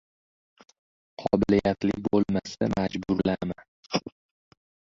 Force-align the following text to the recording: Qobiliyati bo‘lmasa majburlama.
Qobiliyati 1.23 1.91
bo‘lmasa 2.07 2.71
majburlama. 2.75 3.61